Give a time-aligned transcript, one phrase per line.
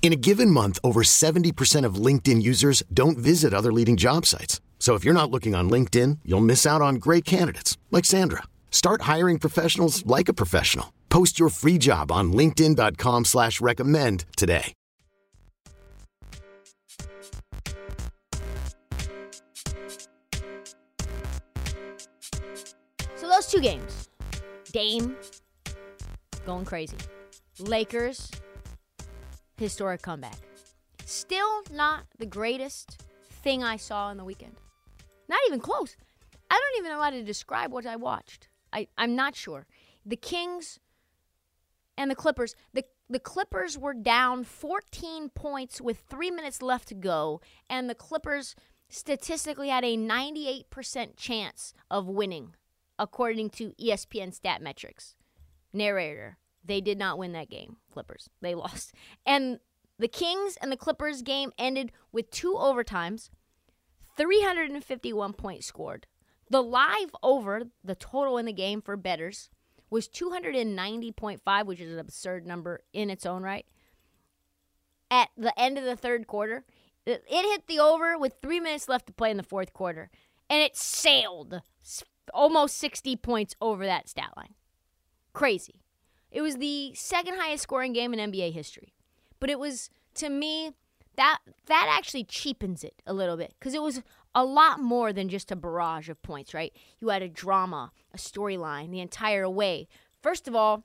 [0.00, 4.62] In a given month, over 70% of LinkedIn users don't visit other leading job sites.
[4.78, 8.44] So if you're not looking on LinkedIn, you'll miss out on great candidates like Sandra.
[8.70, 10.94] Start hiring professionals like a professional.
[11.10, 14.72] Post your free job on LinkedIn.com slash recommend today.
[23.16, 24.08] So those two games,
[24.72, 25.16] Dame
[26.46, 26.96] going crazy,
[27.58, 28.30] Lakers
[29.58, 30.36] historic comeback.
[31.04, 33.02] Still not the greatest
[33.42, 34.56] thing I saw in the weekend.
[35.28, 35.96] Not even close.
[36.50, 38.48] I don't even know how to describe what I watched.
[38.72, 39.66] I, I'm not sure.
[40.04, 40.78] The Kings
[41.96, 46.94] and the Clippers, the, the Clippers were down 14 points with three minutes left to
[46.94, 48.54] go, and the Clippers
[48.88, 52.54] statistically had a 98% chance of winning,
[52.98, 55.14] according to ESPN stat metrics.
[55.72, 56.38] Narrator,
[56.68, 58.28] they did not win that game, Clippers.
[58.40, 58.94] They lost.
[59.26, 59.58] And
[59.98, 63.30] the Kings and the Clippers game ended with two overtimes,
[64.16, 66.06] 351 points scored.
[66.50, 69.50] The live over, the total in the game for bettors,
[69.90, 73.66] was 290.5, which is an absurd number in its own right.
[75.10, 76.64] At the end of the third quarter,
[77.06, 80.10] it hit the over with three minutes left to play in the fourth quarter,
[80.50, 81.62] and it sailed
[82.34, 84.54] almost 60 points over that stat line.
[85.32, 85.80] Crazy.
[86.30, 88.94] It was the second highest scoring game in NBA history.
[89.40, 90.72] But it was to me
[91.16, 94.02] that that actually cheapens it a little bit cuz it was
[94.34, 96.72] a lot more than just a barrage of points, right?
[96.98, 99.88] You had a drama, a storyline the entire way.
[100.22, 100.84] First of all,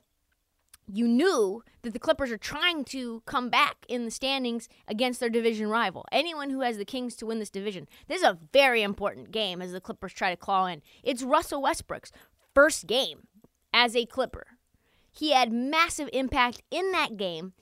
[0.86, 5.30] you knew that the Clippers are trying to come back in the standings against their
[5.30, 6.04] division rival.
[6.12, 7.88] Anyone who has the Kings to win this division.
[8.06, 10.82] This is a very important game as the Clippers try to claw in.
[11.02, 12.12] It's Russell Westbrook's
[12.54, 13.26] first game
[13.72, 14.53] as a Clipper.
[15.14, 17.52] He had massive impact in that game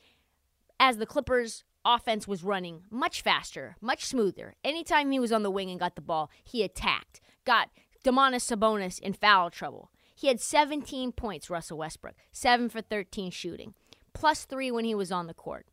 [0.80, 4.54] as the Clippers offense was running much faster, much smoother.
[4.64, 7.20] Anytime he was on the wing and got the ball, he attacked.
[7.44, 7.68] Got
[8.04, 9.90] Domantas Sabonis in foul trouble.
[10.14, 13.74] He had 17 points, Russell Westbrook, 7 for 13 shooting,
[14.12, 15.66] plus 3 when he was on the court.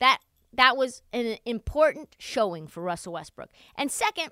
[0.00, 0.18] That
[0.52, 3.50] that was an important showing for Russell Westbrook.
[3.76, 4.30] And second,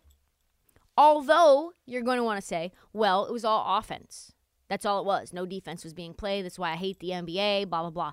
[0.96, 4.32] although you're going to want to say, well, it was all offense.
[4.72, 5.34] That's all it was.
[5.34, 6.46] No defense was being played.
[6.46, 8.12] That's why I hate the NBA, blah, blah, blah.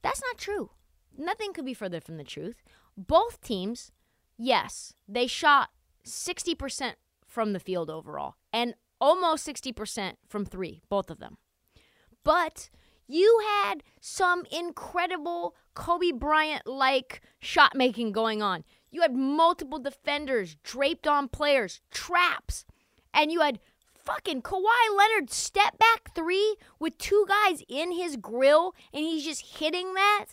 [0.00, 0.70] That's not true.
[1.14, 2.62] Nothing could be further from the truth.
[2.96, 3.92] Both teams,
[4.38, 5.68] yes, they shot
[6.06, 6.94] 60%
[7.26, 11.36] from the field overall and almost 60% from three, both of them.
[12.24, 12.70] But
[13.06, 18.64] you had some incredible Kobe Bryant like shot making going on.
[18.90, 22.64] You had multiple defenders draped on players, traps,
[23.12, 23.60] and you had
[24.04, 29.58] fucking Kawhi Leonard step back three with two guys in his grill and he's just
[29.58, 30.26] hitting that.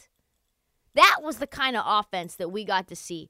[0.93, 3.29] That was the kind of offense that we got to see.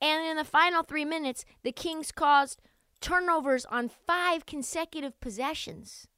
[0.00, 2.60] And in the final three minutes, the Kings caused
[3.00, 6.08] turnovers on five consecutive possessions.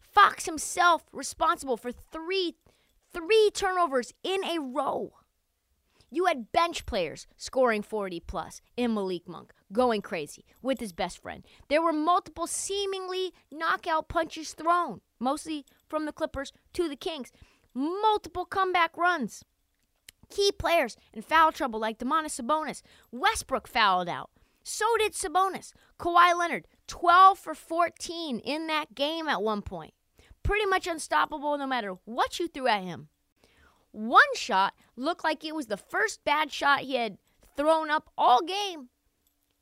[0.00, 2.56] Fox himself responsible for three
[3.12, 5.12] three turnovers in a row.
[6.10, 11.22] You had bench players scoring 40 plus in Malik Monk, going crazy with his best
[11.22, 11.44] friend.
[11.68, 17.32] There were multiple seemingly knockout punches thrown, mostly from the Clippers to the Kings.
[17.74, 19.44] Multiple comeback runs.
[20.30, 22.82] Key players in foul trouble like Domantas Sabonis.
[23.10, 24.30] Westbrook fouled out.
[24.62, 25.72] So did Sabonis.
[25.98, 29.94] Kawhi Leonard, 12 for 14 in that game at one point.
[30.42, 33.08] Pretty much unstoppable no matter what you threw at him.
[33.92, 37.18] One shot looked like it was the first bad shot he had
[37.56, 38.88] thrown up all game.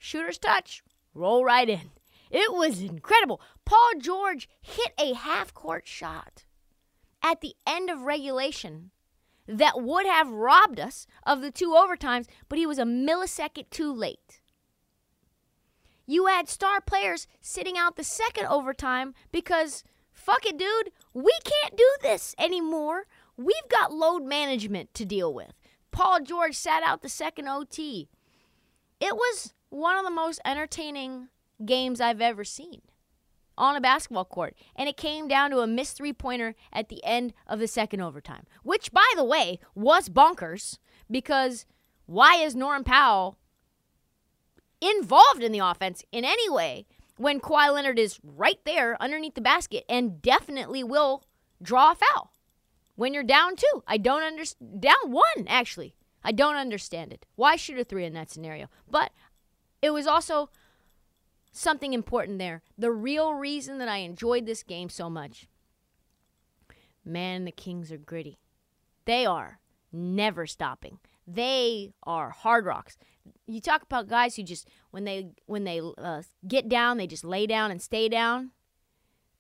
[0.02, 0.82] Shooter's touch,
[1.14, 1.90] roll right in.
[2.30, 3.40] It was incredible.
[3.66, 6.44] Paul George hit a half court shot
[7.22, 8.92] at the end of regulation
[9.46, 13.92] that would have robbed us of the two overtimes, but he was a millisecond too
[13.92, 14.40] late.
[16.06, 20.92] You had star players sitting out the second overtime because fuck it, dude.
[21.12, 23.04] We can't do this anymore.
[23.36, 25.52] We've got load management to deal with.
[25.90, 28.08] Paul George sat out the second OT.
[28.98, 31.28] It was one of the most entertaining
[31.64, 32.82] games I've ever seen
[33.56, 34.54] on a basketball court.
[34.74, 38.00] And it came down to a missed three pointer at the end of the second
[38.00, 40.78] overtime, which, by the way, was bonkers
[41.10, 41.66] because
[42.06, 43.36] why is Norman Powell
[44.80, 46.86] involved in the offense in any way
[47.16, 51.22] when Kawhi Leonard is right there underneath the basket and definitely will
[51.62, 52.32] draw a foul
[52.96, 53.82] when you're down two?
[53.86, 54.80] I don't understand.
[54.80, 55.94] Down one, actually.
[56.22, 57.24] I don't understand it.
[57.36, 58.68] Why shoot a three in that scenario?
[58.90, 59.10] But
[59.82, 60.50] it was also
[61.52, 62.62] something important there.
[62.78, 65.48] The real reason that I enjoyed this game so much.
[67.04, 68.38] Man, the Kings are gritty.
[69.04, 69.60] They are
[69.92, 70.98] never stopping.
[71.26, 72.96] They are hard rocks.
[73.46, 77.24] You talk about guys who just when they when they uh, get down, they just
[77.24, 78.50] lay down and stay down.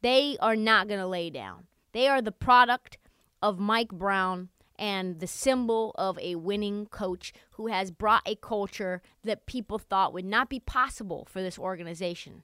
[0.02, 1.66] They are not going to lay down.
[1.92, 2.98] They are the product
[3.42, 4.48] of Mike Brown
[4.80, 10.14] and the symbol of a winning coach who has brought a culture that people thought
[10.14, 12.42] would not be possible for this organization.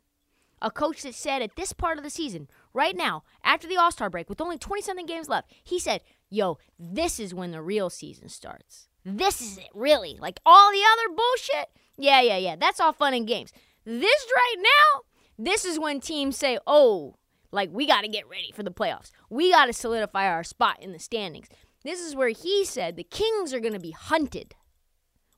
[0.60, 3.90] A coach that said at this part of the season, right now, after the All
[3.90, 7.62] Star break, with only 20 something games left, he said, Yo, this is when the
[7.62, 8.88] real season starts.
[9.04, 10.18] This is it, really.
[10.20, 13.52] Like all the other bullshit, yeah, yeah, yeah, that's all fun and games.
[13.84, 15.02] This right now,
[15.38, 17.16] this is when teams say, Oh,
[17.52, 19.10] like we got to get ready for the playoffs.
[19.30, 21.48] We got to solidify our spot in the standings.
[21.86, 24.56] This is where he said the Kings are going to be hunted.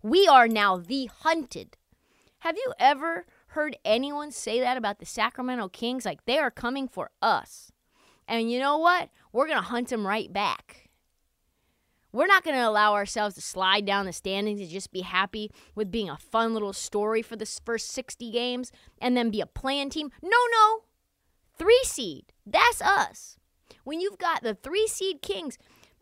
[0.03, 1.77] We are now the hunted.
[2.39, 6.07] Have you ever heard anyone say that about the Sacramento Kings?
[6.07, 7.71] Like they are coming for us.
[8.27, 9.11] And you know what?
[9.31, 10.89] We're going to hunt them right back.
[12.13, 15.51] We're not going to allow ourselves to slide down the standings and just be happy
[15.75, 18.73] with being a fun little story for the first 60 games
[19.03, 20.11] and then be a play-in team.
[20.23, 20.85] No, no.
[21.59, 22.33] Three seed.
[22.47, 23.37] That's us.
[23.85, 25.59] When you've got the three seed Kings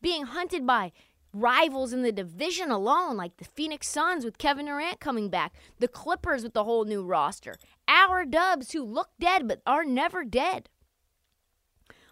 [0.06, 0.93] being hunted by
[1.32, 5.88] rivals in the division alone, like the Phoenix Suns with Kevin Durant coming back, the
[5.88, 7.56] Clippers with the whole new roster,
[7.88, 10.69] our Dubs who look dead but are never dead.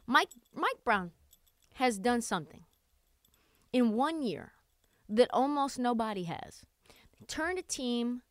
[0.09, 1.13] Mike Mike Brown
[1.75, 2.65] has done something
[3.73, 4.55] in one year
[5.09, 6.63] that almost nobody has.
[7.29, 8.23] turned a team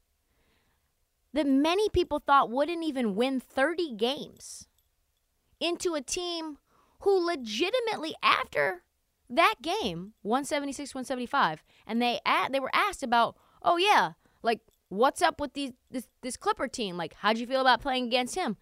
[1.32, 4.68] that many people thought wouldn't even win 30 games
[5.62, 6.58] into a team
[7.00, 8.84] who legitimately after
[9.36, 12.20] that game 176 175 and they
[12.52, 14.60] they were asked about oh yeah like
[14.90, 16.98] what's up with these this, this clipper team?
[16.98, 18.58] Like how'd you feel about playing against him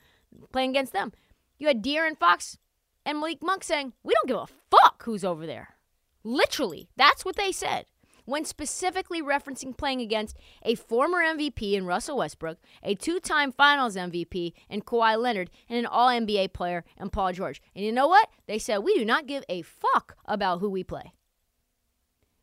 [0.51, 1.11] playing against them?
[1.57, 2.57] You had De'Aaron Fox
[3.05, 5.75] and Malik Monk saying we don't give a fuck who's over there.
[6.23, 7.85] Literally that's what they said
[8.31, 13.95] when specifically referencing playing against a former MVP in Russell Westbrook, a two time finals
[13.95, 17.61] MVP in Kawhi Leonard, and an All NBA player in Paul George.
[17.75, 18.29] And you know what?
[18.47, 21.13] They said, we do not give a fuck about who we play.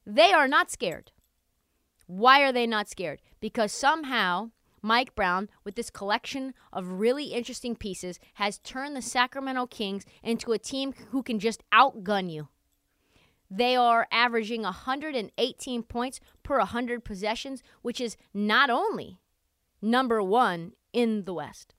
[0.07, 1.13] They are not scared.
[2.07, 3.21] Why are they not scared?
[3.41, 4.51] Because somehow
[4.83, 10.53] Mike Brown, with this collection of really interesting pieces, has turned the Sacramento Kings into
[10.53, 12.49] a team who can just outgun you.
[13.51, 19.19] They are averaging 118 points per 100 possessions, which is not only
[19.81, 21.75] number one in the West.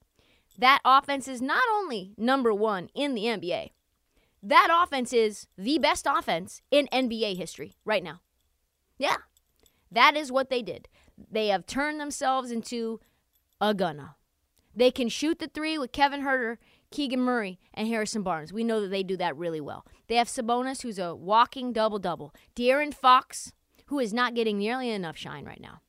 [0.58, 3.70] That offense is not only number one in the NBA,
[4.42, 8.20] that offense is the best offense in NBA history right now.
[8.98, 9.16] Yeah,
[9.92, 10.88] that is what they did.
[11.30, 13.00] They have turned themselves into
[13.60, 14.16] a gunner.
[14.74, 16.56] They can shoot the three with Kevin Huerter
[16.90, 18.52] Keegan Murray, and Harrison Barnes.
[18.52, 19.86] We know that they do that really well.
[20.10, 22.34] They have Sabonis, who's a walking double double.
[22.56, 23.52] De'Aaron Fox,
[23.86, 25.82] who is not getting nearly enough shine right now.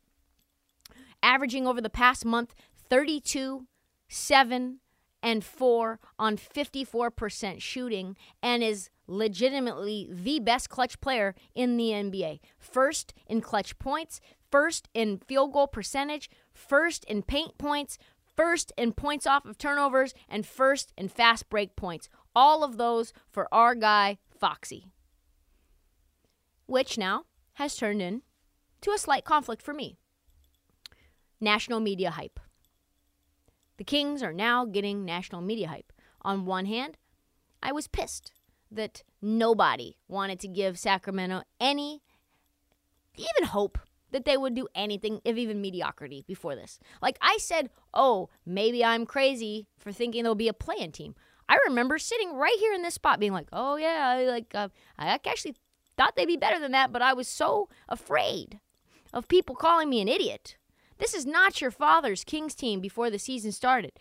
[1.23, 2.53] Averaging over the past month
[2.87, 3.65] 32,
[4.07, 4.79] 7,
[5.23, 12.41] and 4 on 54% shooting and is legitimately the best clutch player in the NBA.
[12.59, 17.97] First in clutch points, first in field goal percentage, first in paint points,
[18.35, 22.07] first in points off of turnovers, and first in fast break points.
[22.35, 24.87] All of those for our guy, Foxy.
[26.65, 28.21] Which now has turned in
[28.81, 29.97] to a slight conflict for me.
[31.39, 32.39] National media hype.
[33.77, 35.91] The Kings are now getting national media hype.
[36.21, 36.97] On one hand,
[37.63, 38.31] I was pissed
[38.71, 42.01] that nobody wanted to give Sacramento any
[43.15, 43.77] even hope
[44.11, 46.79] that they would do anything, if even mediocrity, before this.
[47.01, 51.15] Like I said, oh, maybe I'm crazy for thinking there'll be a play-in team.
[51.49, 54.69] I remember sitting right here in this spot, being like, oh yeah, I, like uh,
[54.97, 55.55] I actually
[55.97, 58.59] thought they'd be better than that, but I was so afraid
[59.13, 60.57] of people calling me an idiot.
[60.97, 63.91] This is not your father's Kings team before the season started,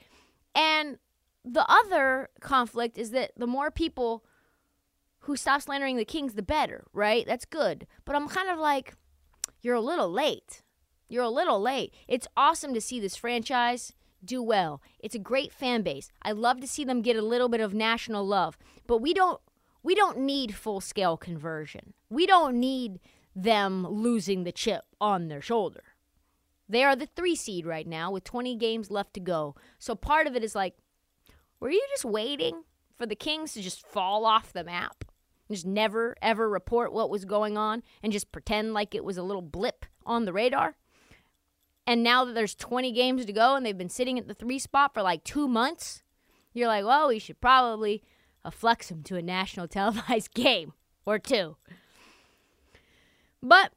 [0.55, 0.99] and
[1.45, 4.25] the other conflict is that the more people
[5.21, 7.27] who stop slandering the Kings, the better, right?
[7.27, 7.87] That's good.
[8.05, 8.95] But I'm kind of like,
[9.61, 10.63] you're a little late.
[11.09, 11.95] You're a little late.
[12.07, 13.93] It's awesome to see this franchise
[14.25, 14.83] do well.
[14.99, 16.11] It's a great fan base.
[16.23, 18.57] I love to see them get a little bit of national love.
[18.87, 19.41] But we don't
[19.83, 21.95] we don't need full scale conversion.
[22.11, 23.01] We don't need
[23.35, 25.83] them losing the chip on their shoulder.
[26.69, 29.57] They are the three seed right now with 20 games left to go.
[29.79, 30.77] So part of it is like,
[31.59, 32.63] were you just waiting
[32.97, 35.05] for the Kings to just fall off the map?
[35.51, 39.23] Just never, ever report what was going on and just pretend like it was a
[39.23, 40.77] little blip on the radar?
[41.87, 44.61] And now that there's 20 games to go and they've been sitting at the three
[44.61, 46.03] spot for like two months,
[46.53, 48.03] you're like, well, we should probably
[48.51, 50.73] flex them to a national televised game
[51.05, 51.57] or two.
[53.43, 53.73] But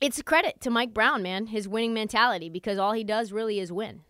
[0.00, 3.60] it's a credit to Mike Brown, man, his winning mentality, because all he does really
[3.60, 4.00] is win.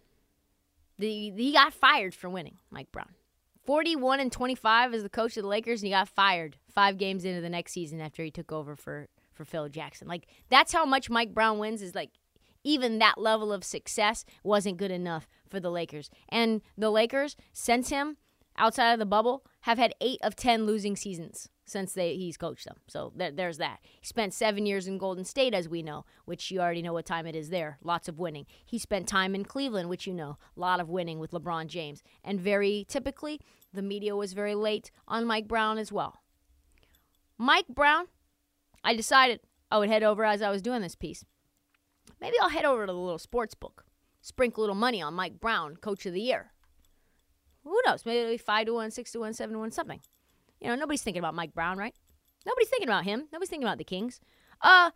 [0.99, 3.15] The, he got fired for winning, Mike Brown.
[3.65, 7.25] 41 and 25 as the coach of the Lakers, and he got fired five games
[7.25, 10.09] into the next season after he took over for, for Phil Jackson.
[10.09, 12.11] Like, that's how much Mike Brown wins, is like,
[12.65, 16.11] even that level of success wasn't good enough for the Lakers.
[16.29, 18.17] And the Lakers, since him,
[18.57, 22.67] outside of the bubble, have had eight of 10 losing seasons since they, he's coached
[22.67, 22.77] them.
[22.89, 23.79] So there, there's that.
[23.83, 27.07] He spent seven years in Golden State, as we know, which you already know what
[27.07, 27.79] time it is there.
[27.83, 28.47] Lots of winning.
[28.67, 32.03] He spent time in Cleveland, which you know, a lot of winning with LeBron James.
[32.25, 33.41] And very typically,
[33.73, 36.20] the media was very late on Mike Brown as well.
[37.41, 38.05] Mike Brown,
[38.85, 41.25] I decided I would head over as I was doing this piece.
[42.21, 43.87] Maybe I'll head over to the little sports book,
[44.21, 46.53] sprinkle a little money on Mike Brown, Coach of the Year.
[47.65, 48.05] Who knows?
[48.05, 50.01] Maybe it'll be 5 to 1, 6 to 1, 7 to 1, something.
[50.61, 51.95] You know, nobody's thinking about Mike Brown, right?
[52.45, 53.29] Nobody's thinking about him.
[53.33, 54.21] Nobody's thinking about the Kings.
[54.61, 54.91] Uh,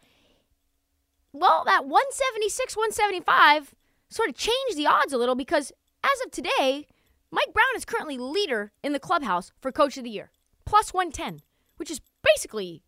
[1.32, 3.74] well, that 176, 175
[4.10, 5.72] sort of changed the odds a little because
[6.02, 6.86] as of today,
[7.30, 10.30] Mike Brown is currently leader in the clubhouse for Coach of the Year,
[10.66, 11.40] plus 110,
[11.78, 12.82] which is basically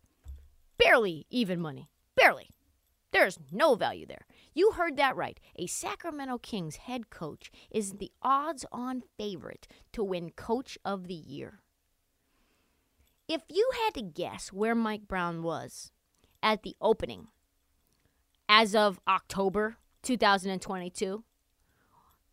[0.77, 1.89] barely even money.
[2.15, 2.49] Barely.
[3.11, 4.25] There's no value there.
[4.53, 5.39] You heard that right.
[5.55, 11.13] A Sacramento Kings head coach is the odds on favorite to win Coach of the
[11.13, 11.61] Year.
[13.27, 15.91] If you had to guess where Mike Brown was
[16.41, 17.27] at the opening
[18.49, 21.23] as of October 2022,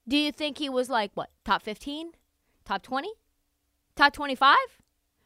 [0.07, 2.13] do you think he was like, what, top 15?
[2.65, 3.09] Top 20?
[3.97, 4.57] Top 25?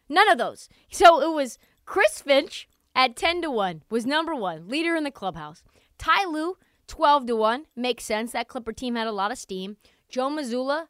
[0.09, 0.69] None of those.
[0.91, 5.11] So it was Chris Finch at 10 to 1, was number one, leader in the
[5.11, 5.63] clubhouse.
[5.97, 8.33] Ty Lue, 12 to 1, makes sense.
[8.33, 9.79] That Clipper team had a lot of steam.
[10.07, 10.89] Joe Mazzulla,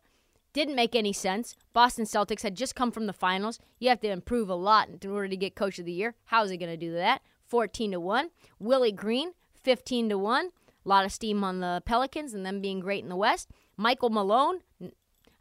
[0.52, 1.54] didn't make any sense.
[1.72, 3.60] Boston Celtics had just come from the finals.
[3.78, 6.16] You have to improve a lot in order to get coach of the year.
[6.24, 7.22] How is he going to do that?
[7.46, 8.30] 14 to 1.
[8.58, 10.46] Willie Green, 15 to 1.
[10.46, 10.50] A
[10.88, 13.52] lot of steam on the Pelicans and them being great in the West.
[13.76, 14.62] Michael Malone,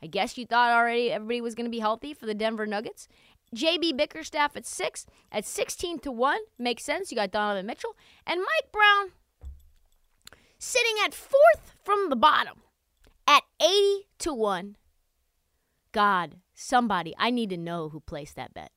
[0.03, 3.07] I guess you thought already everybody was going to be healthy for the Denver Nuggets.
[3.55, 7.11] JB Bickerstaff at 6 at 16 to 1 makes sense.
[7.11, 9.11] You got Donovan Mitchell and Mike Brown
[10.59, 12.61] sitting at 4th from the bottom
[13.27, 14.77] at 80 to 1
[15.97, 18.71] God, somebody, I need to know who placed that bet.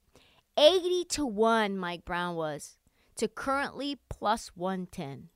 [0.56, 2.78] 80 to 1, Mike Brown was,
[3.16, 5.28] to currently plus 110.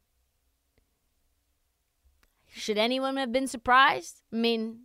[2.49, 4.23] Should anyone have been surprised?
[4.33, 4.85] I mean,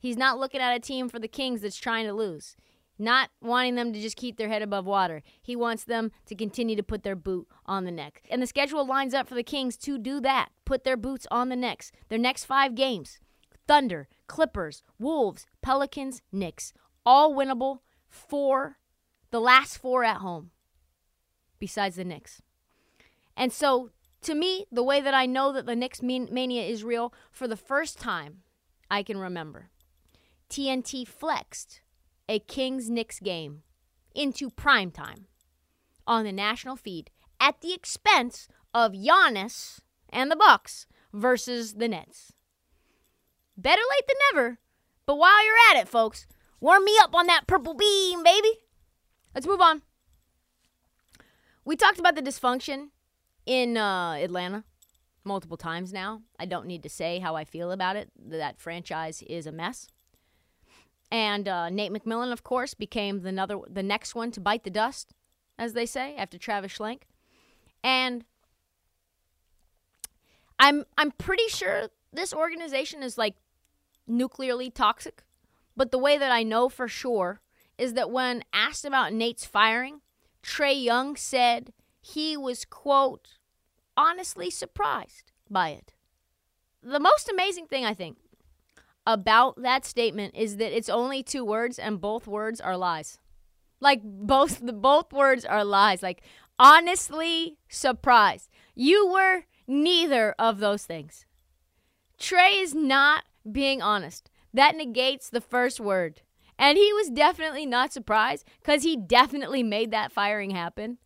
[0.00, 2.56] he's not looking at a team for the Kings that's trying to lose,
[2.98, 5.22] not wanting them to just keep their head above water.
[5.40, 8.22] He wants them to continue to put their boot on the neck.
[8.30, 11.48] And the schedule lines up for the Kings to do that put their boots on
[11.48, 11.92] the necks.
[12.08, 13.18] Their next five games
[13.66, 16.72] Thunder, Clippers, Wolves, Pelicans, Knicks.
[17.04, 17.80] All winnable.
[18.08, 18.78] Four,
[19.30, 20.50] the last four at home,
[21.58, 22.40] besides the Knicks.
[23.36, 23.90] And so,
[24.22, 27.56] to me, the way that I know that the Knicks mania is real, for the
[27.56, 28.38] first time
[28.90, 29.68] I can remember,
[30.48, 31.82] TNT flexed
[32.28, 33.62] a Kings Knicks game
[34.14, 35.26] into prime time
[36.06, 39.80] on the national feed at the expense of Giannis
[40.10, 42.32] and the Bucks versus the Nets.
[43.56, 44.58] Better late than never.
[45.06, 46.26] But while you're at it, folks,
[46.60, 48.52] warm me up on that purple beam, baby.
[49.34, 49.82] Let's move on.
[51.64, 52.88] We talked about the dysfunction
[53.46, 54.64] in uh, Atlanta
[55.24, 56.22] multiple times now.
[56.38, 58.10] I don't need to say how I feel about it.
[58.16, 59.88] That franchise is a mess.
[61.10, 64.70] And uh, Nate McMillan, of course, became the, another, the next one to bite the
[64.70, 65.14] dust,
[65.58, 67.02] as they say, after Travis Schlenk.
[67.82, 68.24] And
[70.58, 73.36] I'm I'm pretty sure this organization is like
[74.06, 75.22] nuclearly toxic.
[75.76, 77.40] But the way that I know for sure
[77.78, 80.00] is that when asked about Nate's firing,
[80.42, 83.38] Trae Young said he was, quote,
[83.96, 85.92] honestly surprised by it.
[86.82, 88.18] The most amazing thing, I think,
[89.08, 93.18] about that statement is that it's only two words and both words are lies.
[93.80, 96.02] Like both the both words are lies.
[96.02, 96.22] Like
[96.58, 98.50] honestly surprised.
[98.74, 101.24] You were neither of those things.
[102.20, 104.30] Trae is not being honest.
[104.52, 106.20] That negates the first word.
[106.58, 110.98] And he was definitely not surprised because he definitely made that firing happen,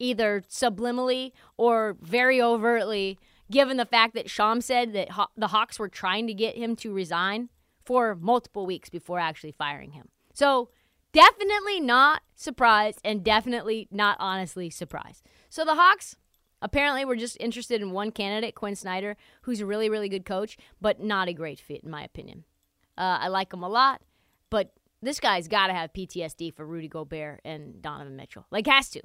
[0.00, 3.18] either subliminally or very overtly,
[3.50, 6.92] given the fact that Shams said that the Hawks were trying to get him to
[6.92, 7.48] resign
[7.84, 10.08] for multiple weeks before actually firing him.
[10.34, 10.70] So,
[11.12, 15.22] definitely not surprised and definitely not honestly surprised.
[15.48, 16.16] So, the Hawks
[16.60, 20.56] apparently were just interested in one candidate, Quin Snyder, who's a really, really good coach,
[20.80, 22.44] but not a great fit, in my opinion.
[22.98, 24.02] Uh, I like him a lot,
[24.50, 28.46] but this guy's got to have PTSD for Rudy Gobert and Donovan Mitchell.
[28.50, 29.02] Like, has to.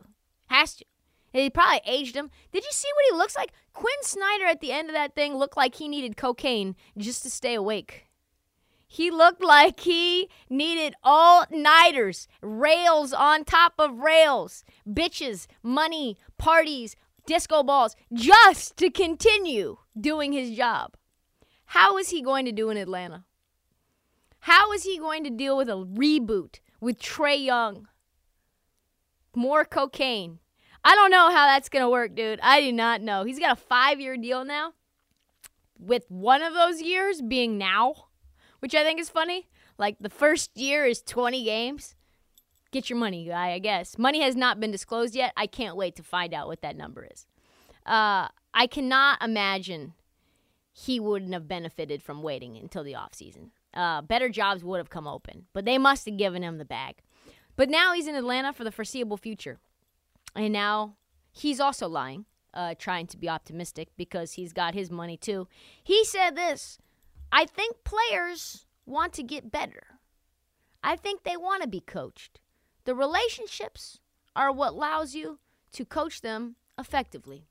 [0.48, 0.86] Has to.
[1.34, 2.30] He probably aged him.
[2.52, 3.54] Did you see what he looks like?
[3.74, 7.30] Quin Snyder at the end of that thing looked like he needed cocaine just to
[7.30, 8.08] stay awake.
[8.86, 16.98] He looked like he needed all nighters, rails on top of rails, bitches, money, parties,
[17.26, 20.98] disco balls, just to continue doing his job.
[21.68, 23.24] How is he going to do in Atlanta?
[24.40, 27.88] How is he going to deal with a reboot with Trae Young?
[29.34, 30.40] More cocaine.
[30.84, 32.40] I don't know how that's going to work, dude.
[32.42, 33.24] I do not know.
[33.24, 34.74] He's got a five year deal now,
[35.80, 38.08] with one of those years being now,
[38.60, 39.48] which I think is funny.
[39.78, 41.96] Like the first year is 20 games.
[42.72, 43.98] Get your money, guy, I guess.
[43.98, 45.34] Money has not been disclosed yet.
[45.36, 47.28] I can't wait to find out what that number is.
[47.86, 49.94] Uh, I cannot imagine
[50.72, 55.08] he wouldn't have benefited from waiting until the offseason uh, better jobs would have come
[55.08, 55.46] open.
[55.54, 56.98] But they must have given him the bag.
[57.56, 59.60] But now he's in Atlanta for the foreseeable future.
[60.36, 60.96] And now
[61.32, 65.48] he's also lying, uh, trying to be optimistic because he's got his money too.
[65.84, 66.78] He said this
[67.32, 70.00] I think players want to get better.
[70.84, 72.40] I think they want to be coached.
[72.86, 74.00] The relationships
[74.36, 75.40] are what allows you
[75.74, 77.46] to coach them effectively.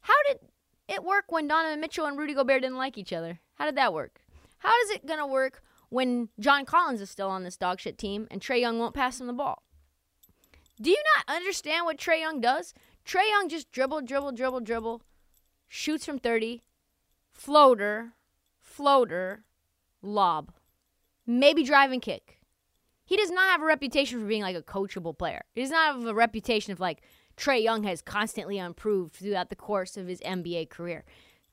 [0.00, 0.38] How did
[0.88, 3.40] it work when Donovan Mitchell and Rudy Gobert didn't like each other?
[3.56, 4.22] How did that work?
[4.58, 8.26] How is it going to work when John Collins is still on this dogshit team
[8.30, 9.62] and Trae Young won't pass him the ball?
[10.80, 12.74] Do you not understand what Trae Young does?
[13.06, 15.02] Trae Young just dribble, dribble, dribble, dribble,
[15.68, 16.62] shoots from 30,
[17.32, 18.12] floater,
[18.60, 19.44] floater,
[20.02, 20.52] lob,
[21.26, 22.40] maybe drive and kick.
[23.06, 25.44] He does not have a reputation for being like a coachable player.
[25.54, 27.02] He does not have a reputation of like
[27.36, 31.04] Trae Young has constantly improved throughout the course of his NBA career.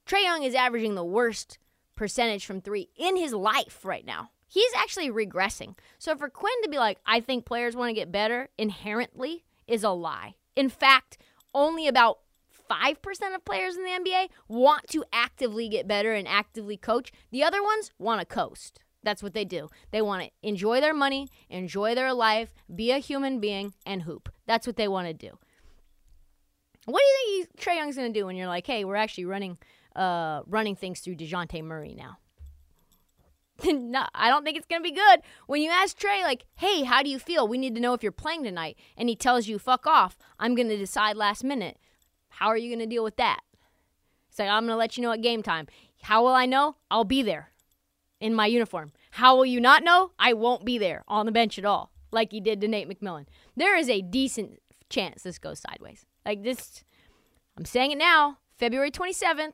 [0.06, 1.60] Trae Young is averaging the worst
[1.96, 4.32] percentage from three in his life right now.
[4.54, 5.76] He's actually regressing.
[5.98, 9.84] So for Quin to be like, I think players want to get better inherently is
[9.84, 10.36] a lie.
[10.56, 11.18] In fact,
[11.56, 12.20] only about
[12.70, 17.12] 5% of players in the NBA want to actively get better and actively coach.
[17.32, 18.80] The other ones want to coast.
[19.02, 19.70] That's what they do.
[19.90, 24.30] They want to enjoy their money, enjoy their life, be a human being, and hoop.
[24.46, 25.40] That's what they want to do.
[26.86, 29.26] What do you think Trae Young's going to do when you're like, hey, we're actually
[29.26, 29.58] running
[29.96, 32.18] uh, running things through Dejounte Murray now.
[33.66, 35.22] no, I don't think it's going to be good.
[35.48, 37.48] When you ask Trae, like, hey, how do you feel?
[37.48, 38.78] We need to know if you're playing tonight.
[38.98, 40.18] And he tells you, fuck off.
[40.40, 41.78] I'm going to decide last minute.
[42.30, 43.42] How are you going to deal with that?
[44.30, 45.68] It's like, I'm going to let you know at game time.
[46.02, 46.78] How will I know?
[46.90, 47.52] I'll be there
[48.20, 48.92] in my uniform.
[49.12, 50.12] How will you not know?
[50.18, 53.26] I won't be there on the bench at all, like he did to Nate McMillan.
[53.56, 56.06] There is a decent chance this goes sideways.
[56.26, 56.84] Like this,
[57.58, 59.54] I'm saying it now, February 27th,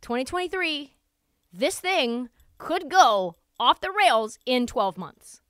[0.00, 0.94] 2023,
[1.52, 2.28] this thing
[2.58, 5.40] could go off the rails in 12 months.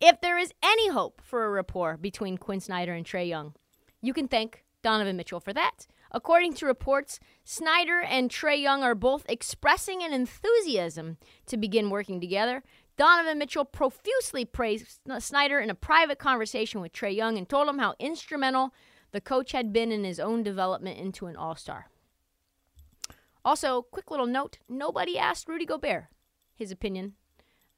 [0.00, 3.54] If there is any hope for a rapport between Quin Snyder and Trae Young,
[4.00, 5.86] you can thank Donovan Mitchell for that.
[6.10, 12.20] According to reports, Snyder and Trae Young are both expressing an enthusiasm to begin working
[12.20, 12.62] together.
[12.96, 17.78] Donovan Mitchell profusely praised Snyder in a private conversation with Trae Young and told him
[17.78, 18.74] how instrumental
[19.12, 21.90] the coach had been in his own development into an all star.
[23.44, 26.04] Also, quick little note nobody asked Rudy Gobert
[26.54, 27.14] his opinion.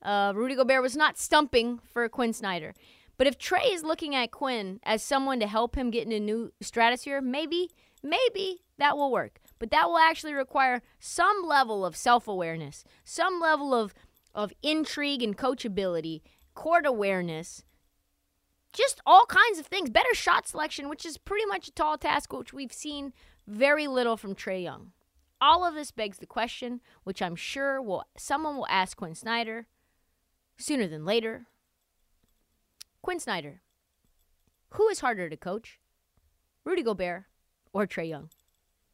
[0.03, 2.75] Uh, Rudy Gobert was not stumping for Quin Snyder.
[3.17, 6.19] But if Trae is looking at Quin as someone to help him get in a
[6.19, 7.71] new stratosphere, maybe,
[8.03, 9.39] maybe that will work.
[9.61, 13.95] But that will actually require some level of self awareness, some level of,
[14.35, 16.23] of intrigue and coachability,
[16.55, 17.63] court awareness,
[18.73, 19.91] just all kinds of things.
[19.91, 23.13] Better shot selection, which is pretty much a tall task, which we've seen
[23.47, 24.91] very little from Trae Young.
[25.43, 29.67] All of this begs the question, which I'm sure will someone will ask Quin Snyder
[30.57, 31.47] sooner than later.
[33.03, 33.61] Quin Snyder,
[34.75, 35.81] who is harder to coach,
[36.65, 37.25] Rudy Gobert
[37.73, 38.31] or Trae Young?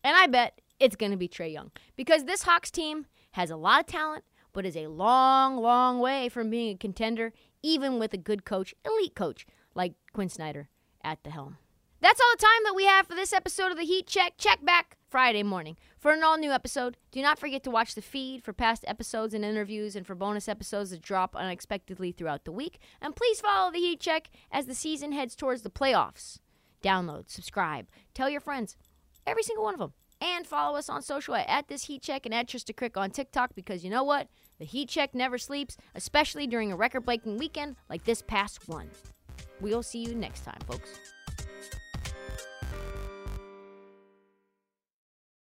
[0.03, 3.57] And I bet it's going to be Trae Young because this Hawks team has a
[3.57, 8.15] lot of talent, but is a long, long way from being a contender, even with
[8.15, 10.71] a good coach, elite coach like Quin Snyder
[11.05, 11.59] at the helm.
[12.01, 14.35] That's all the time that we have for this episode of the Heat Check.
[14.39, 16.97] Check back Friday morning for an all new episode.
[17.11, 20.49] Do not forget to watch the feed for past episodes and interviews and for bonus
[20.49, 22.79] episodes that drop unexpectedly throughout the week.
[23.03, 26.39] And please follow the Heat Check as the season heads towards the playoffs.
[26.85, 28.77] Download, subscribe, tell your friends,
[29.27, 29.93] every single one of them.
[30.21, 33.57] And follow us on social at, This Heat Check and at Trista Crick on TikTok
[33.57, 34.29] because you know what?
[34.61, 38.89] The Heat Check never sleeps, especially during a record breaking weekend like this past one.
[39.61, 40.91] We'll see you next time, folks.